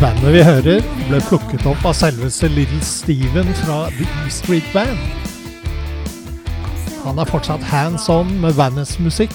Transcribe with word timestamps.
Bandet 0.00 0.32
vi 0.32 0.40
hører, 0.40 0.78
ble 1.10 1.18
plukket 1.28 1.66
opp 1.68 1.82
av 1.84 1.92
selveste 1.92 2.48
Little 2.48 2.78
Steven 2.80 3.50
fra 3.58 3.82
The 3.92 4.06
E 4.08 4.30
Street 4.32 4.70
Band. 4.72 4.96
Han 7.02 7.20
er 7.20 7.28
fortsatt 7.28 7.66
hands 7.68 8.06
on 8.08 8.30
med 8.40 8.56
bandets 8.56 8.94
musikk. 8.96 9.34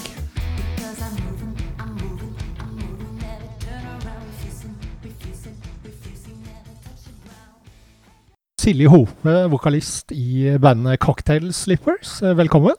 Silje 8.58 8.90
Hope, 8.90 9.38
vokalist 9.54 10.10
i 10.10 10.58
bandet 10.58 10.98
Cocktail 10.98 11.52
Slippers. 11.54 12.18
Velkommen. 12.42 12.74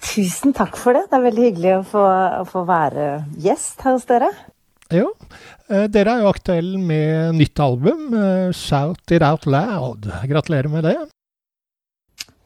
Tusen 0.00 0.56
takk 0.56 0.80
for 0.80 0.96
det. 0.96 1.04
Det 1.12 1.20
er 1.20 1.28
veldig 1.28 1.48
hyggelig 1.50 1.78
å 1.82 1.86
få, 1.92 2.10
å 2.40 2.44
få 2.48 2.64
være 2.64 3.26
gjest 3.44 3.84
her 3.84 4.00
hos 4.00 4.08
dere. 4.08 4.32
Jo, 4.94 5.08
eh, 5.66 5.88
dere 5.90 6.12
er 6.14 6.22
jo 6.22 6.30
aktuelle 6.30 6.78
med 6.78 7.34
nytt 7.34 7.58
album, 7.58 8.14
eh, 8.14 8.52
'Shout 8.52 9.10
It 9.10 9.22
Out 9.22 9.46
Loud'. 9.46 10.06
Gratulerer 10.30 10.68
med 10.70 10.84
det. 10.84 10.96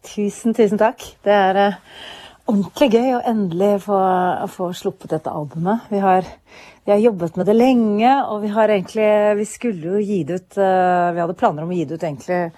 Tusen, 0.03 0.55
tusen 0.55 0.79
takk. 0.79 1.05
Det 1.23 1.33
er 1.33 1.57
eh, 1.57 1.75
ordentlig 2.49 2.93
gøy 2.95 3.11
å 3.19 3.25
endelig 3.29 3.83
få, 3.85 4.01
få 4.49 4.73
sluppet 4.73 5.11
dette 5.11 5.29
albumet. 5.29 5.85
Vi 5.91 5.99
har, 5.99 6.25
vi 6.87 6.93
har 6.93 6.99
jobbet 6.99 7.37
med 7.37 7.47
det 7.47 7.57
lenge, 7.57 8.15
og 8.25 8.41
vi 8.41 8.49
har 8.49 8.69
egentlig 8.69 9.37
Vi 9.37 9.45
skulle 9.45 9.85
jo 9.85 10.01
gi 10.01 10.25
det 10.25 10.41
ut 10.41 10.57
Vi 10.57 11.21
hadde 11.21 11.37
planer 11.37 11.63
om 11.63 11.69
å 11.69 11.77
gi 11.77 11.85
det 11.85 11.95
ut 11.95 12.03
egentlig 12.09 12.55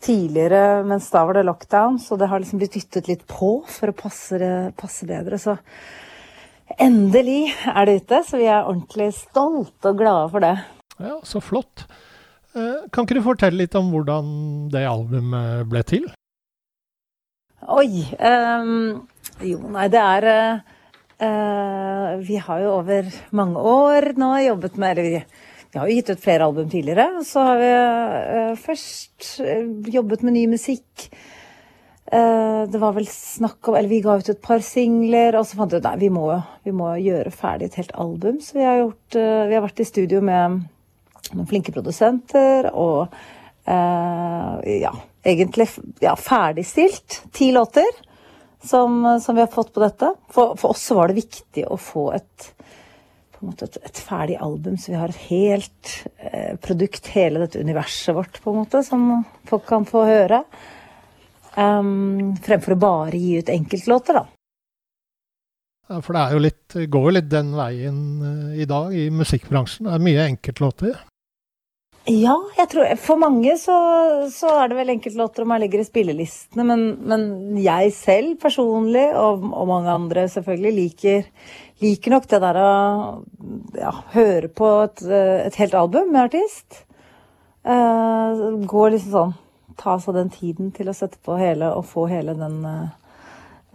tidligere, 0.00 0.84
mens 0.84 1.10
da 1.10 1.24
var 1.24 1.34
det 1.34 1.46
lockdown, 1.48 1.98
så 1.98 2.16
det 2.16 2.28
har 2.28 2.38
liksom 2.38 2.58
blitt 2.58 2.76
dyttet 2.76 3.08
litt 3.08 3.26
på 3.26 3.64
for 3.66 3.90
å 3.90 3.96
passe, 3.96 4.72
passe 4.76 5.06
bedre. 5.08 5.38
Så 5.40 5.56
endelig 6.80 7.52
er 7.70 7.86
det 7.88 8.00
ute, 8.02 8.20
så 8.26 8.40
vi 8.40 8.48
er 8.50 8.66
ordentlig 8.66 9.10
stolte 9.16 9.92
og 9.92 10.00
glade 10.00 10.28
for 10.32 10.44
det. 10.44 10.56
Ja, 10.98 11.18
Så 11.26 11.42
flott. 11.42 11.86
Eh, 12.54 12.86
Kan 12.92 13.04
ikke 13.04 13.18
du 13.18 13.24
fortelle 13.24 13.64
litt 13.64 13.74
om 13.74 13.90
hvordan 13.90 14.68
det 14.70 14.84
albumet 14.86 15.66
ble 15.70 15.82
til? 15.82 16.06
Oi. 17.64 18.04
Um, 18.20 19.06
jo, 19.42 19.58
nei, 19.72 19.88
det 19.88 20.00
er 20.02 20.26
eh, 20.30 22.10
Vi 22.28 22.36
har 22.36 22.60
jo 22.60 22.74
over 22.76 23.08
mange 23.32 23.58
år 23.58 24.12
nå 24.20 24.34
jobbet 24.44 24.76
med 24.76 24.98
Eller 24.98 25.08
vi, 25.08 25.22
vi 25.72 25.80
har 25.80 25.88
jo 25.88 25.96
gitt 25.96 26.12
ut 26.12 26.22
flere 26.22 26.44
album 26.46 26.68
tidligere. 26.70 27.24
Så 27.26 27.42
har 27.48 27.62
vi 27.62 27.72
uh, 27.72 28.54
først 28.60 29.40
jobbet 29.90 30.22
med 30.22 30.36
ny 30.36 30.46
musikk. 30.54 31.08
Eh, 32.14 32.62
det 32.70 32.78
var 32.78 32.92
vel 32.94 33.06
snakk 33.10 33.68
om 33.68 33.74
Eller 33.74 33.90
vi 33.90 34.02
ga 34.04 34.18
ut 34.18 34.28
et 34.30 34.42
par 34.42 34.62
singler, 34.62 35.34
og 35.38 35.46
så 35.48 35.58
fant 35.58 35.72
vi 35.72 35.80
ut 35.80 35.86
nei, 35.88 35.96
vi 36.04 36.10
må, 36.14 36.28
vi 36.62 36.74
må 36.76 36.92
gjøre 37.02 37.32
ferdig 37.34 37.70
et 37.70 37.78
helt 37.80 37.94
album. 37.98 38.38
Så 38.44 38.58
vi 38.58 38.66
har, 38.66 38.82
gjort, 38.84 39.18
eh, 39.18 39.46
vi 39.50 39.56
har 39.56 39.64
vært 39.64 39.82
i 39.82 39.88
studio 39.88 40.20
med 40.24 40.60
noen 41.32 41.48
flinke 41.48 41.72
produsenter 41.74 42.68
og 42.70 43.08
eh, 43.66 44.74
ja, 44.84 44.92
egentlig 45.24 45.66
ja, 46.04 46.12
ferdigstilt 46.20 47.22
ti 47.34 47.48
låter 47.56 47.88
som, 48.62 49.00
som 49.24 49.34
vi 49.34 49.42
har 49.42 49.50
fått 49.50 49.72
på 49.74 49.82
dette. 49.82 50.12
For, 50.30 50.54
for 50.60 50.76
oss 50.76 50.84
var 50.94 51.10
det 51.10 51.18
viktig 51.18 51.66
å 51.66 51.80
få 51.80 52.06
et, 52.14 52.50
et, 53.42 53.80
et 53.80 54.04
ferdig 54.04 54.38
album, 54.44 54.78
så 54.78 54.92
vi 54.92 55.00
har 55.00 55.10
et 55.10 55.26
helt 55.32 55.96
eh, 56.20 56.54
produkt, 56.62 57.10
hele 57.16 57.42
dette 57.42 57.64
universet 57.64 58.14
vårt, 58.14 58.38
på 58.44 58.52
en 58.54 58.62
måte, 58.62 58.84
som 58.86 59.24
folk 59.50 59.66
kan 59.72 59.88
få 59.88 60.06
høre. 60.12 60.44
Um, 61.54 62.34
fremfor 62.42 62.74
å 62.74 62.80
bare 62.82 63.18
gi 63.20 63.38
ut 63.38 63.50
enkeltlåter, 63.52 64.18
da. 64.18 64.24
Ja, 65.88 66.00
For 66.00 66.16
det 66.16 66.22
er 66.22 66.34
jo 66.34 66.44
litt, 66.46 66.76
går 66.90 67.08
jo 67.08 67.16
litt 67.18 67.26
den 67.30 67.50
veien 67.58 67.98
eh, 68.24 68.62
i 68.64 68.68
dag 68.68 68.94
i 68.96 69.10
musikkbransjen. 69.12 69.86
Det 69.86 69.98
er 69.98 70.06
mye 70.06 70.30
enkeltlåter. 70.30 70.94
Ja, 72.04 72.34
jeg 72.58 72.68
tror 72.68 72.90
For 73.00 73.20
mange 73.20 73.54
så, 73.56 73.74
så 74.32 74.50
er 74.60 74.68
det 74.68 74.76
vel 74.76 74.92
enkeltlåter 74.92 75.44
om 75.44 75.54
man 75.54 75.62
ligger 75.62 75.80
i 75.80 75.86
spillelistene, 75.86 76.66
men, 76.68 76.82
men 77.08 77.22
jeg 77.60 77.94
selv 77.96 78.34
personlig, 78.42 79.06
og, 79.16 79.46
og 79.52 79.70
mange 79.70 79.92
andre 79.92 80.26
selvfølgelig, 80.32 80.74
liker, 80.80 81.30
liker 81.84 82.16
nok 82.16 82.28
det 82.32 82.42
der 82.44 82.60
å 82.60 82.72
ja, 83.78 83.94
høre 84.16 84.52
på 84.52 84.72
et, 84.88 85.06
eh, 85.06 85.46
et 85.46 85.62
helt 85.62 85.78
album 85.80 86.12
med 86.12 86.26
artist. 86.26 86.82
Uh, 87.64 88.60
går 88.68 88.90
liksom 88.92 89.12
sånn 89.14 89.30
Ta 89.80 89.96
seg 90.02 90.16
den 90.18 90.30
tiden 90.32 90.70
til 90.74 90.90
å 90.90 90.96
sette 90.96 91.20
på 91.24 91.38
hele 91.40 91.72
og 91.74 91.86
få 91.88 92.06
hele 92.10 92.34
den 92.38 92.60
eh, 92.68 92.94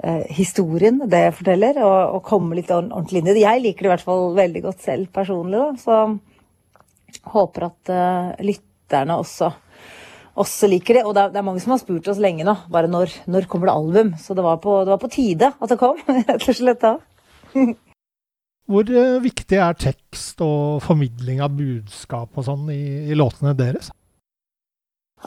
eh, 0.04 0.26
historien 0.36 1.02
det 1.10 1.24
jeg 1.26 1.38
forteller, 1.42 1.82
og, 1.86 2.18
og 2.18 2.26
komme 2.28 2.58
litt 2.60 2.72
ordentlig 2.74 3.22
inn 3.22 3.32
i 3.32 3.36
det. 3.36 3.46
Jeg 3.46 3.64
liker 3.66 3.86
det 3.86 3.90
i 3.90 3.94
hvert 3.96 4.08
fall 4.08 4.28
veldig 4.38 4.66
godt 4.68 4.86
selv 4.86 5.12
personlig, 5.16 5.60
da. 5.60 5.70
Så 5.82 7.30
håper 7.34 7.68
at 7.70 7.92
eh, 7.94 8.46
lytterne 8.48 9.20
også, 9.20 9.52
også 10.40 10.70
liker 10.72 11.00
det. 11.00 11.06
Og 11.08 11.16
det 11.18 11.26
er, 11.26 11.36
det 11.36 11.42
er 11.42 11.48
mange 11.50 11.64
som 11.64 11.76
har 11.76 11.84
spurt 11.84 12.10
oss 12.12 12.22
lenge 12.22 12.48
nå, 12.48 12.56
bare 12.72 12.92
når, 12.92 13.14
når 13.30 13.50
kommer 13.52 13.70
det 13.70 13.78
album? 13.78 14.16
Så 14.22 14.38
det 14.38 14.46
var, 14.46 14.60
på, 14.64 14.82
det 14.86 14.96
var 14.96 15.04
på 15.04 15.14
tide 15.14 15.54
at 15.54 15.72
det 15.72 15.80
kom, 15.82 16.02
rett 16.30 16.50
og 16.50 16.60
slett 16.62 16.84
da. 16.86 16.98
Hvor 18.70 18.92
eh, 18.94 19.16
viktig 19.24 19.58
er 19.58 19.80
tekst 19.82 20.42
og 20.46 20.84
formidling 20.86 21.42
av 21.42 21.56
budskap 21.58 22.38
og 22.38 22.46
sånn 22.46 22.68
i, 22.74 23.10
i 23.10 23.18
låtene 23.18 23.56
deres? 23.58 23.90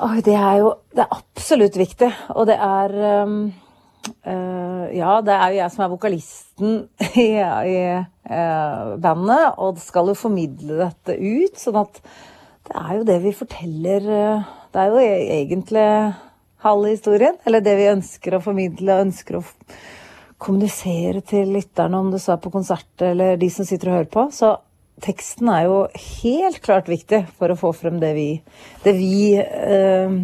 Oi, 0.00 0.22
det 0.24 0.32
er 0.32 0.62
jo 0.62 0.70
Det 0.94 1.04
er 1.04 1.18
absolutt 1.18 1.76
viktig. 1.76 2.08
Og 2.32 2.46
det 2.48 2.56
er 2.56 2.94
um, 3.26 3.36
uh, 4.24 4.86
Ja, 4.96 5.18
det 5.24 5.36
er 5.36 5.52
jo 5.52 5.58
jeg 5.60 5.74
som 5.74 5.84
er 5.84 5.92
vokalisten 5.92 6.74
i, 7.20 7.28
i 7.36 7.76
uh, 8.00 8.94
bandet, 9.02 9.58
og 9.60 9.80
skal 9.82 10.08
jo 10.08 10.16
formidle 10.16 10.80
dette 10.80 11.18
ut. 11.20 11.60
Sånn 11.60 11.80
at 11.82 12.00
det 12.68 12.76
er 12.78 12.92
jo 12.96 13.06
det 13.08 13.18
vi 13.24 13.34
forteller 13.36 14.08
uh, 14.08 14.50
Det 14.72 14.80
er 14.80 14.92
jo 14.94 15.02
e- 15.02 15.30
egentlig 15.36 15.86
halve 16.64 16.94
historien. 16.94 17.36
Eller 17.44 17.64
det 17.64 17.76
vi 17.76 17.92
ønsker 17.92 18.38
å 18.38 18.44
formidle 18.44 18.96
og 18.96 19.08
ønsker 19.10 19.42
å 19.42 19.44
kommunisere 20.42 21.20
til 21.22 21.52
lytterne, 21.54 22.00
om 22.00 22.08
du 22.10 22.18
så 22.18 22.34
er 22.34 22.42
på 22.42 22.50
konsert 22.50 23.04
eller 23.04 23.36
de 23.38 23.46
som 23.52 23.66
sitter 23.68 23.92
og 23.92 23.98
hører 24.00 24.10
på. 24.10 24.24
Så 24.34 24.56
teksten 25.02 25.48
er 25.52 25.66
jo 25.66 25.76
helt 26.22 26.60
klart 26.64 26.88
viktig 26.90 27.24
for 27.38 27.52
å 27.52 27.58
få 27.58 27.72
frem 27.76 27.98
det 28.02 28.12
vi, 28.16 28.28
det 28.84 28.94
vi 28.98 29.36
øh, 29.42 30.16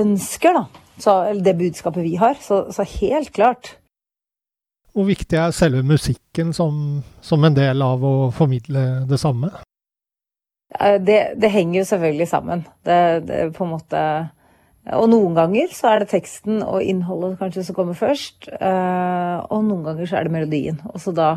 ønsker, 0.00 0.56
da. 0.60 0.66
Så, 0.98 1.12
eller 1.28 1.42
det 1.44 1.58
budskapet 1.58 2.04
vi 2.04 2.14
har. 2.16 2.38
Så, 2.40 2.66
så 2.72 2.86
helt 3.00 3.32
klart. 3.36 3.74
Hvor 4.96 5.04
viktig 5.04 5.36
er 5.36 5.50
selve 5.52 5.82
musikken 5.84 6.54
som, 6.56 7.02
som 7.20 7.44
en 7.44 7.56
del 7.56 7.82
av 7.84 8.04
å 8.04 8.14
formidle 8.32 9.04
det 9.08 9.18
samme? 9.20 9.50
Eh, 10.80 10.96
Det, 11.04 11.18
det 11.36 11.50
henger 11.52 11.82
jo 11.82 11.88
selvfølgelig 11.90 12.28
sammen. 12.30 12.64
Det, 12.84 13.26
det 13.28 13.42
på 13.58 13.64
en 13.66 13.74
måte 13.74 14.00
Og 14.96 15.08
noen 15.10 15.34
ganger 15.34 15.68
så 15.74 15.90
er 15.90 15.98
det 16.00 16.12
teksten 16.14 16.62
og 16.62 16.80
innholdet 16.80 17.36
kanskje 17.40 17.64
som 17.66 17.74
kommer 17.76 17.98
først. 17.98 18.48
eh, 18.54 19.36
Og 19.50 19.64
noen 19.66 19.84
ganger 19.84 20.06
så 20.06 20.16
er 20.16 20.24
det 20.24 20.32
melodien. 20.32 20.80
Og 20.94 21.00
så 21.02 21.12
da 21.12 21.30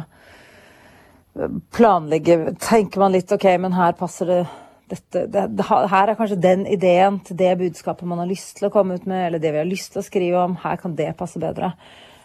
planlegge 1.75 2.55
Tenker 2.61 3.01
man 3.01 3.13
litt 3.15 3.31
OK, 3.31 3.45
men 3.61 3.75
her 3.77 3.95
passer 3.99 4.33
det 4.33 4.41
dette, 4.89 5.27
det, 5.29 5.43
det, 5.53 5.65
her 5.69 6.09
er 6.09 6.17
kanskje 6.17 6.39
den 6.41 6.63
ideen 6.65 7.19
til 7.21 7.37
det 7.37 7.51
budskapet 7.59 8.07
man 8.09 8.23
har 8.23 8.29
lyst 8.29 8.55
til 8.57 8.65
å 8.65 8.71
komme 8.73 8.95
ut 8.97 9.03
med, 9.05 9.27
eller 9.27 9.41
det 9.41 9.51
vi 9.53 9.61
har 9.61 9.67
lyst 9.69 9.93
til 9.93 10.01
å 10.01 10.05
skrive 10.07 10.39
om. 10.41 10.55
Her 10.63 10.79
kan 10.81 10.95
det 10.97 11.11
passe 11.19 11.37
bedre. 11.37 11.75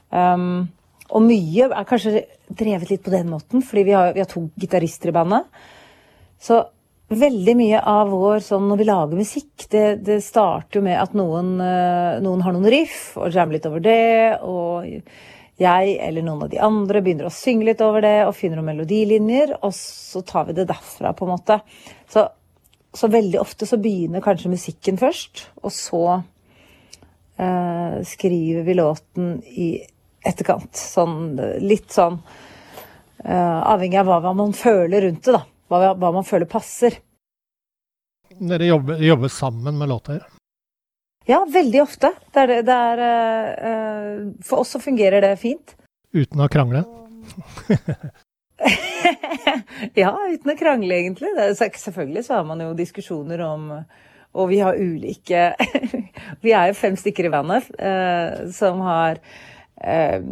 Um, 0.08 0.70
og 1.12 1.26
mye 1.26 1.68
er 1.68 1.88
kanskje 1.88 2.22
drevet 2.48 2.88
litt 2.88 3.02
på 3.04 3.12
den 3.12 3.28
måten, 3.28 3.60
fordi 3.60 3.84
vi 3.90 3.92
har, 3.92 4.14
vi 4.16 4.22
har 4.24 4.30
to 4.30 4.46
gitarister 4.56 5.12
i 5.12 5.16
bandet. 5.18 5.60
Så 6.40 6.62
Veldig 7.14 7.52
mye 7.58 7.80
av 7.84 8.08
vår 8.08 8.38
sånn 8.40 8.64
når 8.64 8.78
vi 8.80 8.84
lager 8.88 9.18
musikk, 9.20 9.66
det, 9.70 9.82
det 10.06 10.22
starter 10.24 10.78
jo 10.78 10.84
med 10.86 10.96
at 10.96 11.12
noen, 11.12 11.50
eh, 11.60 12.16
noen 12.24 12.40
har 12.42 12.54
noen 12.56 12.70
riff 12.72 13.18
og 13.20 13.28
jammer 13.34 13.58
litt 13.58 13.66
over 13.68 13.82
det, 13.84 14.38
og 14.40 14.88
jeg 15.60 15.96
eller 16.02 16.24
noen 16.26 16.46
av 16.46 16.50
de 16.50 16.60
andre 16.62 17.02
begynner 17.04 17.28
å 17.28 17.34
synge 17.34 17.68
litt 17.68 17.82
over 17.84 18.02
det 18.02 18.16
og 18.26 18.34
finner 18.36 18.58
noen 18.58 18.72
melodilinjer, 18.72 19.56
og 19.62 19.74
så 19.76 20.24
tar 20.26 20.48
vi 20.48 20.56
det 20.56 20.66
derfra, 20.70 21.14
på 21.14 21.26
en 21.26 21.34
måte. 21.34 21.60
Så, 22.10 22.26
så 22.94 23.10
veldig 23.10 23.40
ofte 23.42 23.68
så 23.68 23.78
begynner 23.82 24.24
kanskje 24.24 24.52
musikken 24.52 24.98
først, 24.98 25.46
og 25.62 25.74
så 25.74 26.02
eh, 27.38 28.00
skriver 28.10 28.66
vi 28.66 28.78
låten 28.80 29.36
i 29.46 29.70
etterkant. 30.24 30.74
Sånn 30.74 31.34
litt 31.62 31.94
sånn 31.94 32.18
eh, 33.22 33.60
avhengig 33.62 34.02
av 34.02 34.10
hva, 34.10 34.34
man 34.34 34.54
føler 34.58 35.06
rundt 35.06 35.26
det, 35.28 35.38
da. 35.38 35.44
Hva, 35.70 35.94
hva 35.96 36.10
man 36.18 36.26
føler 36.26 36.50
passer. 36.50 36.98
Dere 38.34 38.66
jobber, 38.66 38.98
jobber 39.02 39.30
sammen 39.30 39.78
med 39.78 39.88
låter. 39.88 40.18
Ja, 40.18 40.33
veldig 41.26 41.80
ofte. 41.82 42.10
Det 42.32 42.42
er, 42.42 42.46
det- 42.62 42.74
er, 42.74 42.98
eh, 42.98 43.68
eh, 43.70 44.18
for 44.44 44.60
oss 44.64 44.74
så 44.76 44.80
fungerer 44.82 45.20
det 45.24 45.38
fint. 45.40 45.74
Uten 46.14 46.40
å 46.40 46.48
krangle. 46.48 46.84
Ja, 49.94 50.12
uten 50.30 50.52
å 50.52 50.56
krangle, 50.56 50.94
egentlig. 50.96 51.28
Det, 51.36 51.48
er- 51.60 51.78
selvfølgelig 51.80 52.22
så 52.24 52.34
har 52.38 52.44
man 52.48 52.60
jo 52.62 52.74
diskusjoner 52.78 53.40
om 53.44 53.70
Og 54.34 54.48
vi 54.50 54.58
har 54.62 54.74
ulike 54.78 55.54
Vi 56.44 56.52
er 56.54 56.70
jo 56.70 56.74
fem 56.78 56.96
stykker 56.96 57.28
i 57.28 57.32
bandet 57.34 57.68
eh, 57.78 58.46
som 58.54 58.80
har 58.86 59.18
eh, 59.82 60.22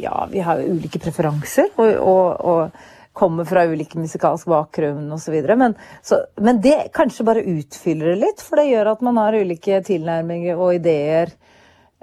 Ja, 0.00 0.26
vi 0.32 0.42
har 0.44 0.60
ulike 0.64 0.98
preferanser 1.00 1.70
og, 1.76 1.92
og, 2.00 2.40
og 2.40 2.70
kommer 3.16 3.46
fra 3.48 3.64
ulike 3.68 3.98
musikalsk 4.00 4.48
bakgrunn 4.52 5.08
osv. 5.16 5.36
Men, 5.56 5.74
så- 6.04 6.22
men 6.44 6.60
det 6.60 6.92
kanskje 6.96 7.24
bare 7.24 7.44
utfyller 7.48 8.12
det 8.12 8.20
litt, 8.20 8.44
for 8.44 8.60
det 8.60 8.68
gjør 8.70 8.92
at 8.92 9.04
man 9.06 9.16
har 9.22 9.38
ulike 9.40 9.80
tilnærminger 9.86 10.56
og 10.60 10.74
ideer. 10.78 11.32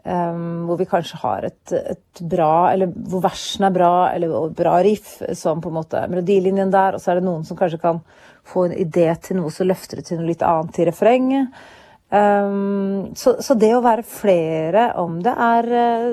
Um, 0.03 0.65
hvor 0.67 0.75
vi 0.81 0.85
kanskje 0.91 1.15
har 1.21 1.45
et, 1.47 1.71
et 1.71 2.19
bra 2.27 2.73
Eller 2.73 2.89
hvor 2.91 3.21
versene 3.23 3.69
er 3.69 3.75
bra, 3.77 3.91
eller 4.11 4.49
bra 4.51 4.73
riff, 4.83 5.13
som 5.39 5.61
på 5.63 5.71
en 5.71 5.77
måte 5.77 5.95
er 6.01 6.09
melodilinjen 6.11 6.73
der. 6.73 6.97
Og 6.97 6.99
så 6.99 7.13
er 7.13 7.21
det 7.21 7.27
noen 7.29 7.45
som 7.47 7.55
kanskje 7.55 7.79
kan 7.79 8.01
få 8.43 8.65
en 8.67 8.75
idé 8.75 9.07
til 9.23 9.39
noe, 9.39 9.53
så 9.53 9.63
løfter 9.63 10.01
det 10.01 10.09
til 10.09 10.19
noe 10.19 10.27
litt 10.27 10.43
annet 10.43 10.81
i 10.83 10.89
refrenget. 10.89 11.63
Um, 12.11 13.13
så, 13.15 13.37
så 13.39 13.55
det 13.55 13.71
å 13.77 13.83
være 13.85 14.03
flere 14.05 14.89
om 15.01 15.21
det 15.23 15.31
er 15.33 15.69
eh, 15.71 16.09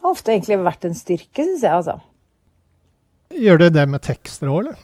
har 0.00 0.10
ofte 0.10 0.32
egentlig 0.32 0.56
vært 0.64 0.88
en 0.88 0.96
styrke, 0.96 1.44
syns 1.44 1.62
jeg, 1.62 1.76
altså. 1.76 1.98
Gjør 3.30 3.60
dere 3.62 3.74
det 3.74 3.86
med 3.90 4.02
tekster 4.02 4.50
òg, 4.50 4.64
eller? 4.64 4.78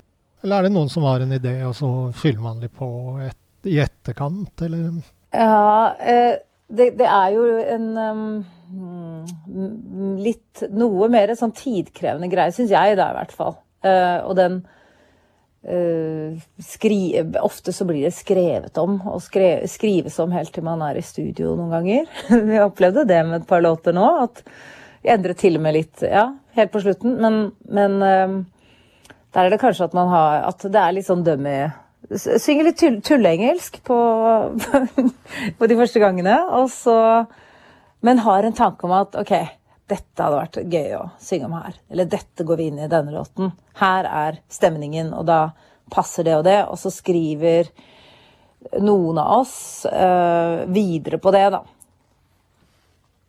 Eller 0.45 0.59
er 0.59 0.67
det 0.67 0.75
noen 0.77 0.91
som 0.93 1.07
har 1.09 1.23
en 1.25 1.35
idé, 1.35 1.57
og 1.67 1.75
så 1.75 1.89
fyller 2.15 2.43
man 2.45 2.61
litt 2.63 2.75
på 2.77 2.89
et, 3.25 3.39
i 3.67 3.81
etterkant, 3.83 4.63
eller? 4.63 5.01
Ja, 5.35 5.97
eh, 5.99 6.37
det, 6.69 6.93
det 7.01 7.09
er 7.11 7.35
jo 7.35 7.47
en 7.63 7.89
um, 7.99 8.45
litt 10.23 10.63
Noe 10.75 11.09
mer 11.13 11.35
sånn 11.39 11.55
tidkrevende 11.57 12.31
greie, 12.31 12.55
syns 12.55 12.73
jeg 12.75 12.97
da, 12.99 13.11
i 13.11 13.19
hvert 13.19 13.35
fall. 13.35 13.59
Eh, 13.87 14.19
og 14.25 14.35
den 14.39 14.61
eh, 15.67 16.39
skri, 16.63 17.01
Ofte 17.43 17.75
så 17.75 17.87
blir 17.89 18.07
det 18.07 18.15
skrevet 18.17 18.79
om, 18.83 18.99
og 19.11 19.21
skre, 19.25 19.67
skrives 19.71 20.19
om 20.23 20.35
helt 20.35 20.55
til 20.55 20.67
man 20.67 20.83
er 20.87 20.99
i 20.99 21.05
studio 21.07 21.55
noen 21.59 21.75
ganger. 21.77 22.17
Vi 22.51 22.63
opplevde 22.63 23.07
det 23.09 23.23
med 23.27 23.43
et 23.43 23.51
par 23.51 23.63
låter 23.65 23.97
nå. 23.97 24.09
at 24.27 24.43
vi 25.07 25.13
endret 25.13 25.39
til 25.39 25.55
og 25.59 25.63
med 25.63 25.77
litt, 25.77 26.03
ja, 26.03 26.25
helt 26.57 26.73
på 26.73 26.83
slutten. 26.85 27.17
Men, 27.23 27.41
men 27.69 27.97
eh, 28.03 28.37
der 29.37 29.47
er 29.47 29.53
det 29.53 29.61
kanskje 29.63 29.89
at 29.89 29.97
man 29.97 30.09
har 30.13 30.47
At 30.49 30.65
det 30.65 30.81
er 30.81 30.95
litt 30.97 31.09
sånn 31.09 31.25
dummy 31.27 31.59
Synger 32.07 32.69
litt 32.69 32.79
tull, 32.79 33.01
tulleengelsk 33.03 33.81
på, 33.87 33.97
på 35.59 35.69
de 35.69 35.79
første 35.79 36.03
gangene. 36.03 36.37
Og 36.55 36.69
så 36.71 36.97
Men 38.07 38.23
har 38.23 38.47
en 38.47 38.55
tanke 38.55 38.87
om 38.87 38.95
at 38.95 39.17
OK, 39.19 39.33
dette 39.91 40.23
hadde 40.23 40.39
vært 40.39 40.61
gøy 40.71 40.95
å 41.01 41.05
synge 41.23 41.49
om 41.49 41.57
her. 41.59 41.79
Eller 41.91 42.09
dette 42.11 42.47
går 42.47 42.61
vi 42.61 42.69
inn 42.71 42.79
i 42.85 42.91
denne 42.91 43.15
låten. 43.15 43.51
Her 43.81 44.07
er 44.07 44.39
stemningen, 44.53 45.11
og 45.17 45.27
da 45.27 45.41
passer 45.91 46.27
det 46.27 46.37
og 46.37 46.45
det. 46.47 46.61
Og 46.71 46.79
så 46.79 46.93
skriver 46.95 47.73
noen 48.83 49.19
av 49.23 49.41
oss 49.41 49.57
eh, 49.87 50.67
videre 50.71 51.19
på 51.23 51.33
det, 51.35 51.45
da. 51.55 51.63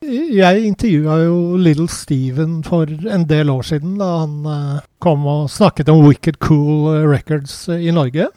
Jeg 0.05 0.59
intervjua 0.61 1.15
jo 1.23 1.38
Little 1.57 1.88
Steven 1.89 2.59
for 2.65 2.85
en 2.85 3.23
del 3.25 3.49
år 3.49 3.63
siden, 3.65 3.95
da 3.97 4.09
han 4.21 4.35
eh, 4.45 4.83
kom 5.01 5.25
og 5.25 5.47
snakket 5.49 5.89
om 5.89 6.03
Wicked 6.05 6.38
Cool 6.44 7.07
Records 7.09 7.63
eh, 7.73 7.88
i 7.89 7.94
Norge. 7.95 8.27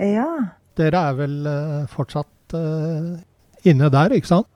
Ja. 0.00 0.28
Dere 0.80 1.02
er 1.10 1.18
vel 1.18 1.36
eh, 1.50 1.82
fortsatt 1.92 2.28
inne 2.50 3.90
der, 3.92 4.10
ikke 4.16 4.26
sant? 4.26 4.48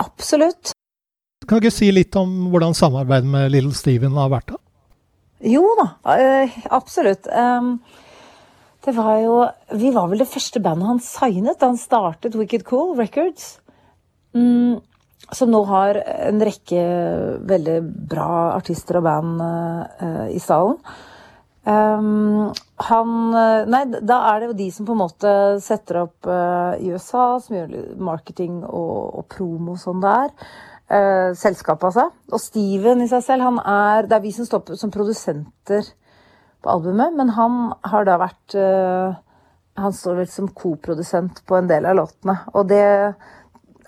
Absolutt. 0.00 0.72
Kan 1.44 1.60
du 1.60 1.66
ikke 1.68 1.76
si 1.76 1.90
litt 1.92 2.16
om 2.18 2.48
hvordan 2.50 2.74
samarbeidet 2.74 3.28
med 3.30 3.52
Little 3.52 3.76
Steven 3.76 4.16
har 4.18 4.32
vært? 4.32 4.54
da? 4.54 4.58
Jo 5.46 5.62
da, 5.78 5.86
absolutt. 6.74 7.28
Det 8.84 8.92
var 8.96 9.14
jo 9.22 9.36
Vi 9.78 9.92
var 9.94 10.10
vel 10.10 10.20
det 10.20 10.28
første 10.28 10.60
bandet 10.60 10.88
han 10.88 11.00
signet 11.04 11.60
da 11.60 11.70
han 11.70 11.78
startet 11.80 12.34
Wicked 12.36 12.66
Cool 12.68 12.96
Records. 12.98 13.60
Som 15.36 15.52
nå 15.52 15.60
har 15.68 16.00
en 16.00 16.40
rekke 16.42 16.82
veldig 17.46 17.78
bra 18.10 18.32
artister 18.56 18.98
og 18.98 19.06
band 19.06 19.42
uh, 19.44 20.26
i 20.32 20.40
salen. 20.42 20.80
Um, 21.60 22.54
han 22.88 23.10
eh, 23.36 23.66
Nei, 23.68 23.82
da 24.00 24.16
er 24.30 24.40
det 24.40 24.46
jo 24.48 24.54
de 24.56 24.68
som 24.72 24.86
på 24.88 24.94
en 24.94 25.02
måte 25.02 25.32
setter 25.60 25.98
opp 26.06 26.24
uh, 26.24 26.72
i 26.80 26.88
USA, 26.88 27.34
som 27.42 27.58
gjør 27.58 27.74
marketing 28.00 28.62
og, 28.64 29.20
og 29.20 29.26
promo 29.28 29.76
og 29.76 29.82
sånn 29.82 30.00
der. 30.00 30.32
Uh, 30.90 31.36
selskapet, 31.38 31.90
altså. 31.90 32.08
Og 32.32 32.40
Steven 32.42 33.04
i 33.04 33.10
seg 33.10 33.22
selv, 33.26 33.44
han 33.46 33.60
er 33.60 34.08
Det 34.08 34.16
er 34.16 34.24
vi 34.24 34.32
som 34.34 34.48
står 34.48 34.72
som 34.80 34.92
produsenter 34.94 35.84
på 36.60 36.72
albumet, 36.72 37.12
men 37.16 37.34
han 37.36 37.60
har 37.92 38.08
da 38.08 38.16
vært 38.20 38.56
uh, 38.56 39.12
Han 39.80 39.94
står 39.96 40.22
vel 40.22 40.32
som 40.32 40.48
koprodusent 40.48 41.44
på 41.46 41.60
en 41.60 41.68
del 41.68 41.86
av 41.86 42.00
låtene. 42.00 42.40
Og 42.56 42.72
det 42.72 42.86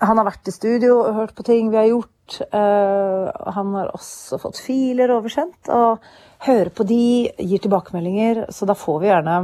Han 0.01 0.19
har 0.19 0.27
vært 0.27 0.49
i 0.49 0.55
studio 0.55 0.99
og 1.01 1.17
hørt 1.19 1.33
på 1.37 1.45
ting 1.47 1.71
vi 1.71 1.79
har 1.79 1.89
gjort. 1.91 2.39
Uh, 2.55 3.29
han 3.55 3.73
har 3.75 3.91
også 3.93 4.39
fått 4.41 4.61
filer 4.63 5.11
oversendt, 5.13 5.69
og 5.69 6.03
hører 6.47 6.71
på 6.73 6.85
de, 6.87 7.03
gir 7.37 7.61
tilbakemeldinger, 7.63 8.45
så 8.51 8.67
da 8.69 8.77
får 8.77 9.03
vi 9.03 9.11
gjerne 9.11 9.37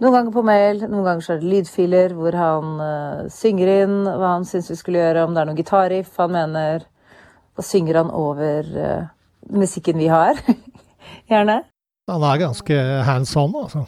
noen 0.00 0.14
ganger 0.14 0.32
på 0.32 0.44
mail, 0.48 0.78
noen 0.88 1.04
ganger 1.04 1.24
så 1.24 1.34
er 1.34 1.42
det 1.42 1.50
lydfiler 1.50 2.14
hvor 2.16 2.36
han 2.40 2.78
uh, 2.80 3.26
synger 3.32 3.72
inn 3.82 3.96
hva 4.08 4.30
han 4.38 4.46
syns 4.48 4.70
vi 4.72 4.78
skulle 4.80 5.02
gjøre, 5.02 5.26
om 5.26 5.36
det 5.36 5.42
er 5.42 5.50
noe 5.50 5.58
gitarriff 5.58 6.14
han 6.22 6.32
mener. 6.32 6.86
Da 7.56 7.64
synger 7.66 8.00
han 8.00 8.12
over 8.16 8.70
uh, 8.80 9.10
musikken 9.52 10.00
vi 10.00 10.08
har. 10.08 10.40
Gjerne. 11.30 11.60
Han 12.08 12.24
er 12.30 12.40
ganske 12.40 12.78
hands 13.06 13.36
on, 13.36 13.52
altså. 13.60 13.84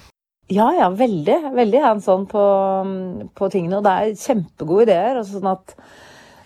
Ja, 0.53 0.69
ja, 0.77 0.89
veldig. 0.93 1.39
Veldig 1.57 1.83
hands 1.83 2.09
on 2.13 2.29
på, 2.29 2.47
på 3.35 3.51
tingene. 3.53 3.79
Og 3.79 3.87
det 3.87 3.93
er 3.93 4.17
kjempegode 4.21 4.89
ideer. 4.89 5.21
Altså 5.21 5.39
sånn 5.39 5.53
at 5.53 5.77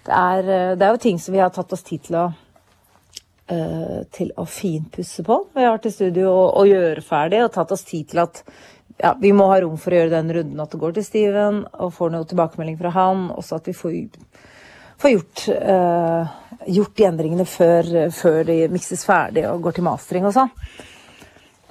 det 0.07 0.17
er, 0.17 0.51
eh, 0.57 0.75
det 0.79 0.87
er 0.87 0.95
jo 0.95 1.03
ting 1.03 1.23
som 1.23 1.35
vi 1.35 1.43
har 1.43 1.55
tatt 1.55 1.73
oss 1.75 1.87
tid 1.87 2.05
til 2.07 2.21
å 2.21 2.27
uh, 3.51 4.01
til 4.15 4.33
å 4.37 4.47
finpusse 4.49 5.25
på. 5.27 5.41
Vi 5.55 5.65
har 5.65 5.77
vært 5.77 5.91
i 5.91 5.95
studio 5.95 6.31
og, 6.31 6.49
og 6.61 6.71
gjøre 6.71 7.05
ferdig, 7.05 7.43
og 7.45 7.53
tatt 7.55 7.75
oss 7.75 7.87
tid 7.87 8.11
til 8.13 8.23
at 8.25 8.43
ja, 8.97 9.13
vi 9.21 9.33
må 9.37 9.49
ha 9.51 9.61
rom 9.61 9.77
for 9.81 9.93
å 9.93 10.01
gjøre 10.01 10.15
den 10.15 10.33
runden 10.39 10.63
at 10.63 10.73
det 10.73 10.81
går 10.81 10.97
til 10.97 11.05
Steven, 11.05 11.65
og 11.85 11.93
får 11.97 12.15
noe 12.15 12.29
tilbakemelding 12.29 12.79
fra 12.81 12.95
han. 12.97 13.29
Også 13.37 13.59
at 13.59 13.69
vi 13.69 13.77
får, 13.77 13.99
får 15.03 15.15
gjort, 15.15 15.45
uh, 15.53 16.65
gjort 16.79 16.97
de 16.97 17.09
endringene 17.11 17.49
før, 17.51 17.93
før 18.15 18.43
de 18.49 18.61
mikses 18.73 19.05
ferdig 19.09 19.47
og 19.51 19.63
går 19.67 19.79
til 19.79 19.89
mastering 19.89 20.29
og 20.29 20.37
sånn. 20.37 20.53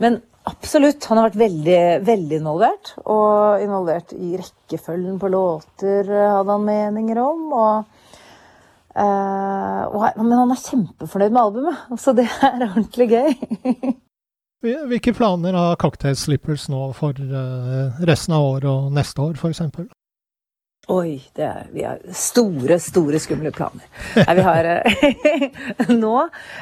Men 0.03 0.19
absolutt, 0.49 1.05
han 1.09 1.19
har 1.19 1.29
vært 1.29 1.41
veldig, 1.41 1.81
veldig 2.05 2.39
involvert. 2.39 2.93
Og 3.05 3.63
involvert 3.63 4.13
i 4.15 4.35
rekkefølgen 4.39 5.19
på 5.21 5.31
låter, 5.33 6.07
eh, 6.07 6.31
hadde 6.37 6.55
han 6.55 6.65
meninger 6.67 7.19
om. 7.21 7.43
Og, 7.53 8.07
eh, 8.95 9.83
og, 9.89 10.07
men 10.21 10.37
han 10.39 10.55
er 10.55 10.63
kjempefornøyd 10.63 11.35
med 11.35 11.43
albumet, 11.43 12.01
så 12.01 12.15
det 12.17 12.27
er 12.29 12.67
ordentlig 12.69 13.09
gøy. 13.11 13.93
Hvilke 14.65 15.13
planer 15.13 15.53
har 15.53 15.75
Cocktail 15.77 16.15
Slippers 16.17 16.69
nå 16.73 16.87
for 16.97 17.13
eh, 17.13 18.01
resten 18.07 18.33
av 18.33 18.47
året 18.55 18.69
og 18.71 18.93
neste 18.95 19.21
år, 19.21 19.37
f.eks.? 19.37 19.61
Oi, 20.85 21.17
det 21.33 21.41
er, 21.41 21.69
vi 21.73 21.81
har 21.81 22.01
store, 22.13 22.75
store 22.77 23.17
skumle 23.17 23.49
planer. 23.53 23.85
Nei, 24.19 24.33
vi 24.37 24.43
har 24.45 24.67
eh, 24.69 25.45
nå, 26.03 26.13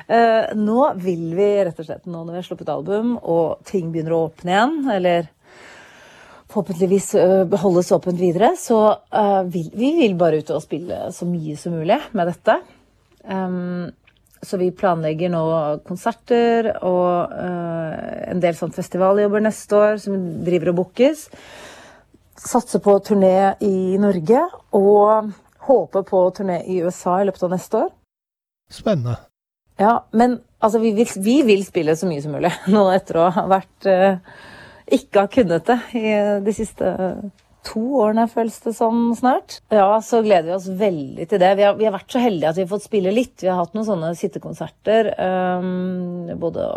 eh, 0.08 0.54
nå 0.56 0.84
vil 1.04 1.34
vi 1.36 1.48
rett 1.68 1.82
og 1.82 1.88
slett, 1.90 2.06
nå 2.08 2.22
når 2.22 2.30
vi 2.30 2.40
har 2.40 2.46
sluppet 2.48 2.72
album 2.72 3.18
og 3.18 3.66
ting 3.68 3.90
begynner 3.92 4.16
å 4.16 4.22
åpne 4.30 4.54
igjen, 4.54 4.78
eller 4.96 5.28
forhåpentligvis 6.54 7.10
eh, 7.20 7.58
holdes 7.66 7.92
åpent 7.98 8.22
videre, 8.22 8.54
så 8.60 8.80
vil 9.52 9.68
vi 9.76 9.92
vil 9.98 10.16
bare 10.16 10.40
ut 10.40 10.54
og 10.56 10.64
spille 10.64 11.02
så 11.12 11.28
mye 11.28 11.58
som 11.60 11.76
mulig 11.76 12.00
med 12.16 12.32
dette. 12.32 12.58
Um, 13.28 13.92
Så 14.44 14.58
vi 14.60 14.74
planlegger 14.76 15.30
nå 15.32 15.44
konserter 15.88 16.68
og 16.84 17.32
en 17.32 18.42
del 18.44 18.58
sånn 18.60 18.74
festivaljobber 18.76 19.40
neste 19.40 19.78
år 19.78 20.02
som 20.04 20.18
driver 20.44 20.74
og 20.74 20.82
bookes. 20.82 21.30
Satser 22.40 22.82
på 22.84 22.96
turné 23.06 23.54
i 23.62 23.98
Norge 24.02 24.42
og 24.74 25.34
håpe 25.68 26.02
på 26.08 26.24
turné 26.36 26.64
i 26.66 26.80
USA 26.82 27.20
i 27.22 27.28
løpet 27.28 27.46
av 27.46 27.54
neste 27.54 27.84
år. 27.86 27.94
Spennende. 28.74 29.20
Ja, 29.80 30.06
men 30.12 30.40
altså, 30.60 30.80
vi 30.80 30.94
vil, 30.98 31.10
vi 31.24 31.38
vil 31.46 31.64
spille 31.66 31.96
så 31.98 32.10
mye 32.10 32.24
som 32.24 32.34
mulig 32.36 32.52
nå 32.74 32.88
etter 32.94 33.22
å 33.22 33.30
ha 33.34 33.46
vært 33.50 33.88
eh, 33.90 34.20
Ikke 34.98 35.26
ha 35.26 35.32
kunnet 35.32 35.66
det 35.70 35.80
i 35.98 36.14
de 36.46 36.54
siste 36.54 36.92
to 37.64 37.82
årene, 38.02 38.26
føles 38.28 38.58
det 38.66 38.74
som 38.76 39.14
snart. 39.16 39.62
Ja, 39.72 40.02
så 40.04 40.20
gleder 40.26 40.50
vi 40.50 40.56
oss 40.58 40.68
veldig 40.68 41.28
til 41.32 41.40
det. 41.40 41.54
Vi 41.56 41.64
har, 41.64 41.78
vi 41.80 41.88
har 41.88 41.96
vært 41.96 42.12
så 42.12 42.20
heldige 42.20 42.50
at 42.52 42.60
vi 42.60 42.66
har 42.66 42.72
fått 42.74 42.88
spille 42.90 43.14
litt. 43.16 43.38
Vi 43.40 43.48
har 43.48 43.62
hatt 43.62 43.72
noen 43.78 43.88
sånne 43.88 44.10
sittekonserter. 44.20 45.14
Um, 45.64 46.34
både 46.42 46.68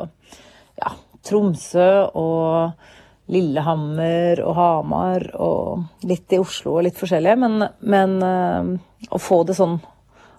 ja, 0.79 0.93
Tromsø 1.27 1.89
og 2.15 2.87
Lillehammer 3.33 4.41
og 4.45 4.55
Hamar 4.55 5.25
og 5.43 6.07
litt 6.07 6.31
i 6.33 6.39
Oslo 6.39 6.77
og 6.79 6.87
litt 6.87 6.99
forskjellige. 6.99 7.39
Men, 7.43 7.69
men 7.83 8.17
eh, 8.23 8.73
å 9.11 9.21
få 9.23 9.43
det 9.49 9.57
sånn 9.59 9.79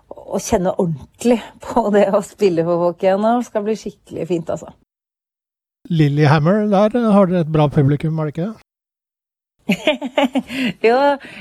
å 0.07 0.39
kjenne 0.43 0.75
ordentlig 0.79 1.39
på 1.63 1.87
det 1.95 2.07
å 2.15 2.23
spille 2.25 2.63
for 2.67 2.87
folk 2.87 3.03
igjen 3.03 3.27
skal 3.47 3.65
bli 3.65 3.75
skikkelig 3.79 4.27
fint, 4.29 4.53
altså. 4.53 4.71
Lillehammer, 5.87 6.65
der 6.67 7.11
har 7.13 7.29
dere 7.29 7.45
et 7.45 7.51
bra 7.51 7.67
publikum, 7.71 8.17
er 8.19 8.27
det 8.27 8.33
ikke 8.35 8.47
det? 8.47 8.63
jo, 10.87 10.95